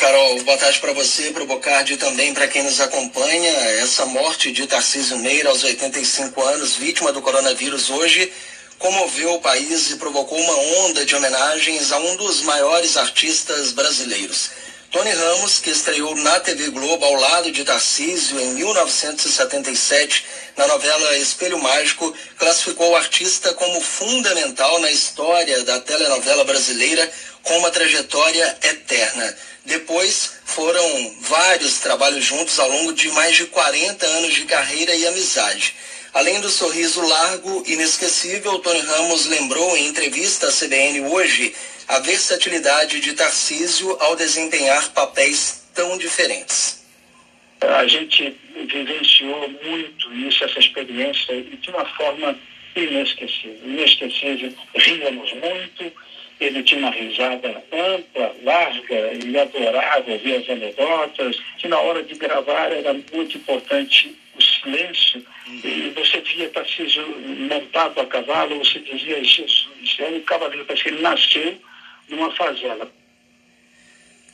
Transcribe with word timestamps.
Carol. 0.00 0.42
Boa 0.44 0.56
tarde 0.56 0.80
para 0.80 0.94
você, 0.94 1.30
para 1.30 1.42
o 1.42 1.46
Bocardi 1.46 1.92
e 1.92 1.96
também 1.98 2.32
para 2.32 2.48
quem 2.48 2.62
nos 2.62 2.80
acompanha. 2.80 3.50
Essa 3.82 4.06
morte 4.06 4.50
de 4.50 4.66
Tarcísio 4.66 5.18
Meira 5.18 5.50
aos 5.50 5.62
85 5.62 6.42
anos, 6.42 6.74
vítima 6.74 7.12
do 7.12 7.20
coronavírus 7.20 7.90
hoje, 7.90 8.32
comoveu 8.78 9.34
o 9.34 9.40
país 9.42 9.90
e 9.90 9.96
provocou 9.96 10.40
uma 10.40 10.56
onda 10.86 11.04
de 11.04 11.14
homenagens 11.14 11.92
a 11.92 11.98
um 11.98 12.16
dos 12.16 12.40
maiores 12.40 12.96
artistas 12.96 13.72
brasileiros. 13.72 14.50
Tony 14.90 15.12
Ramos, 15.12 15.60
que 15.60 15.70
estreou 15.70 16.16
na 16.16 16.40
TV 16.40 16.68
Globo 16.70 17.04
ao 17.04 17.14
lado 17.14 17.52
de 17.52 17.62
Tarcísio 17.62 18.40
em 18.40 18.54
1977, 18.54 20.26
na 20.56 20.66
novela 20.66 21.16
Espelho 21.16 21.60
Mágico, 21.60 22.12
classificou 22.36 22.90
o 22.90 22.96
artista 22.96 23.54
como 23.54 23.80
fundamental 23.80 24.80
na 24.80 24.90
história 24.90 25.62
da 25.62 25.78
telenovela 25.78 26.42
brasileira, 26.42 27.08
com 27.44 27.56
uma 27.58 27.70
trajetória 27.70 28.58
eterna. 28.64 29.36
Depois 29.64 30.32
foram 30.44 31.16
vários 31.20 31.78
trabalhos 31.78 32.24
juntos 32.24 32.58
ao 32.58 32.68
longo 32.68 32.92
de 32.92 33.12
mais 33.12 33.36
de 33.36 33.46
40 33.46 34.04
anos 34.04 34.34
de 34.34 34.44
carreira 34.44 34.92
e 34.92 35.06
amizade. 35.06 35.72
Além 36.12 36.40
do 36.40 36.48
sorriso 36.48 37.00
largo 37.06 37.62
e 37.66 37.74
inesquecível, 37.74 38.58
Tony 38.58 38.80
Ramos 38.80 39.26
lembrou 39.26 39.76
em 39.76 39.86
entrevista 39.86 40.48
à 40.48 40.50
CBN 40.50 41.02
hoje 41.02 41.54
a 41.86 42.00
versatilidade 42.00 43.00
de 43.00 43.12
Tarcísio 43.12 43.96
ao 44.00 44.16
desempenhar 44.16 44.90
papéis 44.90 45.68
tão 45.72 45.96
diferentes. 45.96 46.84
A 47.60 47.86
gente 47.86 48.36
vivenciou 48.66 49.48
muito 49.64 50.12
isso, 50.14 50.42
essa 50.42 50.58
experiência, 50.58 51.32
e 51.32 51.56
de 51.56 51.70
uma 51.70 51.84
forma 51.84 52.36
inesquecível. 52.74 53.60
Inesquecível, 53.64 54.52
ríamos 54.74 55.32
muito, 55.34 55.92
ele 56.40 56.62
tinha 56.64 56.80
uma 56.80 56.90
risada 56.90 57.62
ampla, 57.72 58.34
larga 58.42 59.12
e 59.14 59.38
adorava 59.38 60.10
ouvir 60.10 60.36
as 60.36 60.48
anedotas, 60.48 61.36
que 61.58 61.68
na 61.68 61.78
hora 61.78 62.02
de 62.02 62.14
gravar 62.14 62.72
era 62.72 62.94
muito 63.12 63.36
importante 63.36 64.16
silêncio, 64.60 65.24
e 65.46 65.92
você 65.94 66.20
via 66.20 66.48
Tarcísio 66.50 67.06
montado 67.48 68.00
a 68.00 68.06
cavalo, 68.06 68.58
você 68.58 68.78
dizia, 68.78 69.22
Jesus, 69.22 69.96
é 69.98 70.08
um 70.08 70.20
cavaleiro, 70.20 70.64
parece 70.64 70.82
que 70.82 70.88
ele 70.90 71.02
nasceu 71.02 71.58
numa 72.08 72.34
fazenda. 72.34 72.88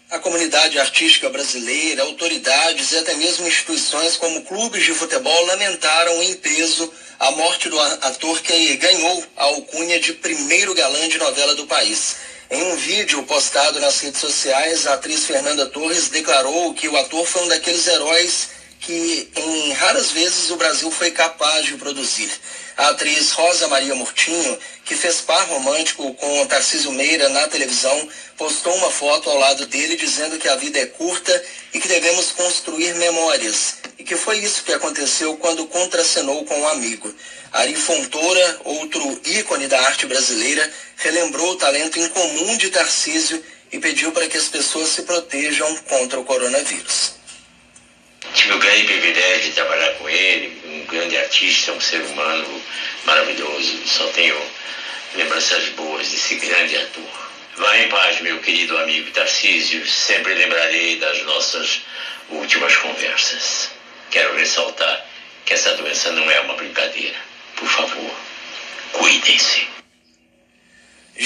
A 0.09 0.21
comunidade 0.21 0.79
artística 0.79 1.29
brasileira, 1.31 2.03
autoridades 2.03 2.93
e 2.93 2.99
até 2.99 3.15
mesmo 3.15 3.49
instituições 3.49 4.17
como 4.17 4.45
clubes 4.45 4.85
de 4.85 4.93
futebol 4.93 5.47
lamentaram 5.47 6.23
em 6.23 6.37
peso 6.37 6.93
a 7.19 7.33
morte 7.33 7.69
do 7.69 7.81
ator 7.81 8.41
que 8.41 8.77
ganhou 8.77 9.25
a 9.37 9.45
alcunha 9.45 9.99
de 9.99 10.13
primeiro 10.13 10.75
galã 10.75 11.09
de 11.09 11.19
novela 11.19 11.57
do 11.57 11.67
país. 11.67 12.19
Em 12.49 12.63
um 12.63 12.77
vídeo 12.77 13.21
postado 13.25 13.81
nas 13.81 14.01
redes 14.01 14.21
sociais, 14.21 14.87
a 14.87 14.95
atriz 14.95 15.27
Fernanda 15.27 15.67
Torres 15.67 16.09
declarou 16.09 16.73
que 16.75 16.89
o 16.89 16.97
ator 16.97 17.27
foi 17.27 17.43
um 17.43 17.49
daqueles 17.49 17.89
heróis 17.89 18.51
que 18.87 19.29
em 19.35 19.73
raras 19.73 20.13
vezes 20.13 20.49
o 20.49 20.57
Brasil 20.57 20.89
foi 20.93 21.11
capaz 21.11 21.67
de 21.67 21.75
produzir. 21.75 22.31
A 22.77 22.91
atriz 22.91 23.33
Rosa 23.33 23.67
Maria 23.67 23.97
Murtinho, 23.97 24.57
que 24.85 24.95
fez 24.95 25.21
par 25.23 25.45
romântico 25.49 26.15
com 26.15 26.47
Tarcísio 26.47 26.93
Meira 26.93 27.29
na 27.31 27.49
televisão, 27.49 28.09
postou 28.37 28.73
uma 28.77 28.89
foto 28.89 29.29
ao 29.29 29.39
lado 29.39 29.67
dele 29.67 29.97
dizendo 29.97 30.39
que 30.39 30.49
a 30.49 30.55
vida 30.55 30.79
é 30.79 30.87
curta 30.87 31.45
e 31.75 31.81
que 31.81 31.89
devemos 31.89 32.31
construir 32.31 32.95
memórias. 32.95 33.79
E 33.99 34.05
que 34.05 34.15
foi 34.15 34.39
isso 34.39 34.63
que 34.63 34.73
aconteceu 34.73 35.37
quando 35.39 35.67
contracenou 35.67 36.45
com 36.45 36.57
um 36.57 36.69
amigo. 36.69 37.13
Ari 37.55 37.75
Fontoura, 37.75 38.61
outro 38.63 39.21
ícone 39.25 39.67
da 39.67 39.81
arte 39.81 40.07
brasileira, 40.07 40.73
relembrou 40.99 41.51
o 41.51 41.57
talento 41.57 41.99
incomum 41.99 42.57
de 42.57 42.71
Tarcísio 42.71 43.45
e 43.73 43.81
pediu 43.81 44.13
para 44.13 44.29
que 44.29 44.37
as 44.37 44.47
pessoas 44.47 44.91
se 44.91 45.03
protejam 45.03 45.75
contra 45.89 46.21
o 46.21 46.25
coronavírus. 46.25 47.17
Tive 48.37 48.53
o 48.53 48.59
grande 48.59 48.85
privilégio 48.85 49.45
de 49.45 49.53
trabalhar 49.53 49.93
com 49.95 50.11
ele, 50.11 50.61
um 50.67 50.85
grande 50.85 51.17
artista, 51.17 51.73
um 51.73 51.81
ser 51.81 52.03
humano 52.03 52.63
maravilhoso. 53.07 53.81
Só 53.87 54.07
tenho 54.09 54.39
lembranças 55.15 55.71
boas 55.71 56.07
desse 56.11 56.35
grande 56.35 56.77
ator. 56.77 57.31
Vá 57.57 57.79
em 57.79 57.89
paz, 57.89 58.21
meu 58.21 58.39
querido 58.41 58.77
amigo 58.77 59.11
Tarcísio. 59.11 59.87
Sempre 59.87 60.35
lembrarei 60.35 60.97
das 60.97 61.23
nossas 61.23 61.81
últimas 62.29 62.77
conversas. 62.77 63.71
Quero 64.11 64.37
ressaltar 64.37 65.07
que 65.47 65.55
essa 65.55 65.73
doença 65.73 66.11
não 66.11 66.31
é 66.31 66.39
uma 66.41 66.55
brincadeira. 66.57 67.17
Por 67.57 67.67
favor, 67.67 68.15
cuidem-se. 68.93 69.66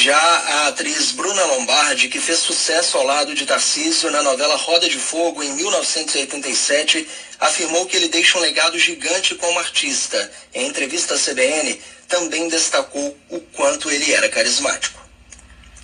Já 0.00 0.16
a 0.16 0.68
atriz 0.68 1.12
Bruna 1.12 1.44
Lombardi, 1.44 2.08
que 2.08 2.18
fez 2.18 2.38
sucesso 2.38 2.96
ao 2.96 3.04
lado 3.04 3.34
de 3.34 3.44
Tarcísio 3.44 4.10
na 4.10 4.22
novela 4.22 4.56
Roda 4.56 4.88
de 4.88 4.96
Fogo 4.96 5.42
em 5.42 5.52
1987, 5.52 7.06
afirmou 7.38 7.84
que 7.84 7.98
ele 7.98 8.08
deixa 8.08 8.38
um 8.38 8.40
legado 8.40 8.78
gigante 8.78 9.34
como 9.34 9.58
artista. 9.58 10.32
Em 10.54 10.68
entrevista 10.68 11.12
à 11.12 11.18
CBN, 11.18 11.78
também 12.08 12.48
destacou 12.48 13.14
o 13.28 13.40
quanto 13.52 13.90
ele 13.90 14.10
era 14.10 14.30
carismático. 14.30 15.06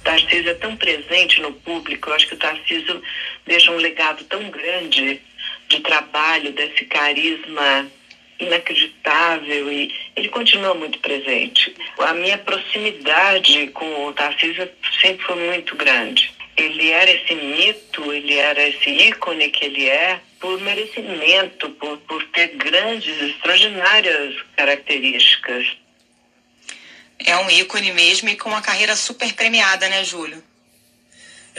Tarcísio 0.03 0.49
é 0.49 0.55
tão 0.55 0.75
presente 0.78 1.38
no 1.43 1.53
público, 1.53 2.09
eu 2.09 2.15
acho 2.15 2.26
que 2.26 2.34
o 2.37 2.38
Tarcísio 2.38 3.03
deixa 3.47 3.71
um 3.71 3.76
legado 3.76 4.25
tão 4.25 4.49
grande 4.49 5.21
de 5.69 5.81
trabalho, 5.81 6.55
desse 6.55 6.87
carisma 6.87 7.87
inacreditável 8.39 9.73
e 9.73 9.93
ele 10.15 10.29
continua 10.29 10.75
muito 10.75 10.99
presente. 10.99 11.75
A 11.99 12.13
minha 12.13 12.39
proximidade 12.39 13.69
com 13.69 14.07
o 14.07 14.13
Tarcísio 14.13 14.69
sempre 15.01 15.25
foi 15.25 15.37
muito 15.37 15.75
grande. 15.77 16.33
Ele 16.57 16.91
era 16.91 17.11
esse 17.11 17.35
mito, 17.35 18.13
ele 18.13 18.35
era 18.35 18.67
esse 18.67 18.89
ícone 18.91 19.51
que 19.51 19.65
ele 19.65 19.89
é 19.89 20.21
por 20.41 20.61
merecimento, 20.61 21.71
por, 21.71 21.99
por 21.99 22.23
ter 22.29 22.49
grandes, 22.57 23.21
extraordinárias 23.21 24.35
características. 24.57 25.67
É 27.19 27.37
um 27.37 27.51
ícone 27.51 27.93
mesmo 27.93 28.29
e 28.29 28.37
com 28.37 28.51
uma 28.51 28.63
carreira 28.63 28.95
super 28.95 29.33
premiada, 29.35 29.89
né, 29.89 30.05
Júlio? 30.05 30.43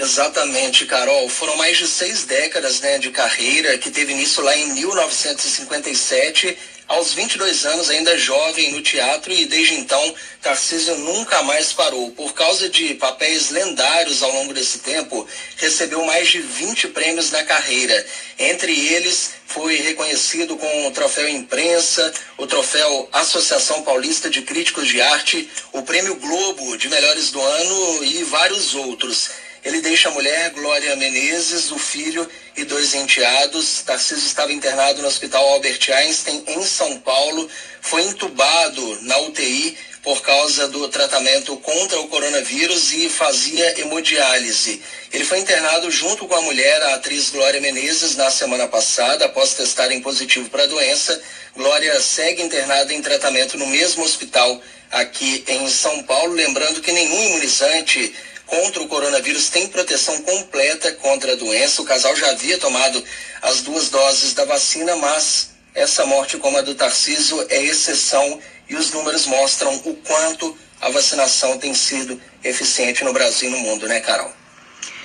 Exatamente, 0.07 0.85
Carol. 0.85 1.28
Foram 1.28 1.57
mais 1.57 1.78
de 1.78 1.85
seis 1.85 2.23
décadas 2.23 2.79
né, 2.79 2.97
de 2.97 3.12
carreira, 3.12 3.78
que 3.78 3.91
teve 3.91 4.13
início 4.13 4.41
lá 4.41 4.56
em 4.56 4.68
1957, 4.68 6.57
aos 6.88 7.13
22 7.13 7.66
anos, 7.66 7.90
ainda 7.90 8.17
jovem 8.17 8.72
no 8.72 8.81
teatro, 8.81 9.34
e 9.34 9.46
desde 9.46 9.73
então 9.73 10.16
Tarcísio 10.41 10.97
nunca 11.00 11.44
mais 11.44 11.73
parou. 11.73 12.09
Por 12.12 12.34
causa 12.34 12.69
de 12.69 12.94
papéis 12.94 13.50
lendários 13.50 14.23
ao 14.23 14.31
longo 14.31 14.53
desse 14.53 14.79
tempo, 14.79 15.28
recebeu 15.57 16.01
mais 16.06 16.29
de 16.29 16.40
20 16.40 16.88
prêmios 16.88 17.29
na 17.31 17.44
carreira. 17.44 18.06
Entre 18.40 18.72
eles, 18.72 19.31
foi 19.46 19.75
reconhecido 19.75 20.56
com 20.56 20.88
o 20.88 20.91
troféu 20.91 21.28
Imprensa, 21.28 22.13
o 22.38 22.47
troféu 22.47 23.09
Associação 23.12 23.84
Paulista 23.84 24.29
de 24.29 24.41
Críticos 24.41 24.88
de 24.88 25.01
Arte, 25.01 25.50
o 25.73 25.81
Prêmio 25.81 26.16
Globo 26.16 26.78
de 26.78 26.88
Melhores 26.88 27.29
do 27.29 27.41
Ano 27.41 28.06
e 28.06 28.23
vários 28.23 28.73
outros. 28.73 29.47
Ele 29.67 29.81
deixa 29.81 30.07
a 30.07 30.13
mulher, 30.13 30.51
Glória 30.51 30.95
Menezes, 30.95 31.72
o 31.72 31.78
filho 31.78 32.25
e 32.55 32.63
dois 32.63 32.94
enteados. 32.94 33.81
Tarcísio 33.81 34.25
estava 34.25 34.53
internado 34.53 35.01
no 35.01 35.09
Hospital 35.09 35.45
Albert 35.45 35.91
Einstein, 35.94 36.41
em 36.47 36.63
São 36.63 36.97
Paulo. 37.01 37.50
Foi 37.81 38.01
entubado 38.03 39.01
na 39.01 39.17
UTI 39.17 39.78
por 40.01 40.22
causa 40.22 40.69
do 40.69 40.88
tratamento 40.88 41.57
contra 41.57 42.00
o 42.00 42.07
coronavírus 42.07 42.94
e 42.94 43.09
fazia 43.09 43.81
hemodiálise. 43.81 44.81
Ele 45.11 45.25
foi 45.25 45.39
internado 45.39 45.91
junto 45.91 46.25
com 46.29 46.35
a 46.35 46.41
mulher, 46.44 46.81
a 46.84 46.95
atriz 46.95 47.29
Glória 47.29 47.59
Menezes, 47.59 48.16
na 48.16 48.31
semana 48.31 48.69
passada, 48.69 49.25
após 49.25 49.53
testarem 49.53 49.99
positivo 49.99 50.49
para 50.49 50.63
a 50.63 50.67
doença. 50.67 51.22
Glória 51.53 51.99
segue 51.99 52.41
internada 52.41 52.94
em 52.94 53.01
tratamento 53.01 53.57
no 53.57 53.67
mesmo 53.67 54.05
hospital 54.05 54.61
aqui 54.89 55.44
em 55.45 55.69
São 55.69 56.03
Paulo. 56.03 56.31
Lembrando 56.31 56.79
que 56.79 56.94
nenhum 56.94 57.22
imunizante 57.31 58.16
contra 58.47 58.81
o 58.81 58.88
coronavírus 58.88 59.50
tem 59.50 59.68
proteção 59.68 60.22
completa 60.24 60.91
contra 60.94 61.34
a 61.34 61.35
doença. 61.35 61.81
O 61.81 61.85
casal 61.85 62.16
já 62.16 62.32
havia 62.32 62.58
tomado 62.58 63.03
as 63.41 63.61
duas 63.61 63.90
doses 63.90 64.34
da 64.34 64.46
vacina, 64.46 64.96
mas 64.96 65.52
essa 65.76 66.05
morte, 66.05 66.38
como 66.38 66.58
a 66.58 66.61
do 66.61 66.73
Tarciso, 66.73 67.46
é 67.49 67.61
exceção 67.61 68.40
e 68.67 68.76
os 68.76 68.91
números 68.91 69.28
mostram 69.28 69.76
o 69.85 69.96
quanto 69.96 70.58
a 70.82 70.90
vacinação 70.90 71.58
tem 71.58 71.73
sido 71.73 72.20
eficiente 72.44 73.03
no 73.03 73.14
Brasil 73.14 73.49
e 73.49 73.52
no 73.52 73.59
mundo, 73.59 73.88
né, 73.88 73.99
Carol? 73.99 74.32